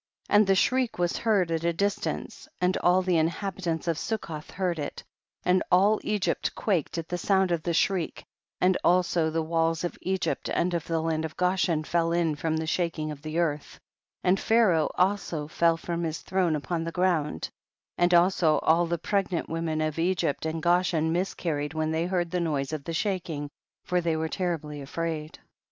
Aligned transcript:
47. 0.29 0.41
And 0.41 0.47
the 0.47 0.55
shriek 0.55 0.97
was 0.97 1.17
heard 1.17 1.51
at 1.51 1.63
a 1.63 1.73
distance, 1.73 2.47
and 2.59 2.75
all 2.77 3.03
the 3.03 3.17
inhabitants 3.19 3.87
of 3.87 3.99
Succoth 3.99 4.49
heard 4.49 4.79
it, 4.79 5.03
and 5.45 5.61
all 5.71 5.99
Egypt 6.03 6.55
quaked 6.55 6.97
at 6.97 7.07
the 7.07 7.19
sound 7.19 7.51
of 7.51 7.61
the 7.61 7.73
shriek, 7.75 8.23
and 8.59 8.79
also 8.83 9.29
the 9.29 9.43
walls 9.43 9.83
of 9.83 9.99
Egypt 10.01 10.49
and 10.51 10.73
of 10.73 10.85
the 10.87 10.99
land 11.01 11.23
of 11.23 11.37
Goshen 11.37 11.83
fell 11.83 12.11
in 12.13 12.33
from 12.35 12.57
the 12.57 12.65
shaking 12.65 13.11
of 13.11 13.21
the 13.21 13.37
earth, 13.37 13.79
and 14.23 14.39
Pharaoh 14.39 14.89
also 14.95 15.47
fell 15.47 15.77
from 15.77 16.01
his 16.01 16.21
throne 16.21 16.55
upon 16.55 16.83
the 16.83 16.91
ground, 16.91 17.51
and 17.95 18.11
also 18.11 18.57
all 18.63 18.87
the 18.87 18.97
pregnant 18.97 19.49
women 19.49 19.81
of 19.81 19.99
Egypt 19.99 20.47
and 20.47 20.63
Goshen 20.63 21.11
mis 21.13 21.35
carried 21.35 21.75
when 21.75 21.91
they 21.91 22.07
heard 22.07 22.31
the 22.31 22.39
noise 22.39 22.73
of 22.73 22.85
the 22.85 22.93
shaking, 22.93 23.51
for 23.83 24.01
they 24.01 24.15
were 24.15 24.29
terribly 24.29 24.81
afraid. 24.81 25.37